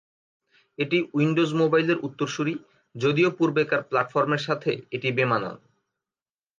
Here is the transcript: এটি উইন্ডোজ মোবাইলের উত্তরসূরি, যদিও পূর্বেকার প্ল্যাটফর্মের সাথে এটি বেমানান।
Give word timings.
এটি 0.79 0.97
উইন্ডোজ 1.13 1.51
মোবাইলের 1.53 1.97
উত্তরসূরি, 1.99 2.53
যদিও 2.95 3.29
পূর্বেকার 3.37 3.81
প্ল্যাটফর্মের 3.83 4.41
সাথে 4.47 4.71
এটি 4.91 5.09
বেমানান। 5.17 5.55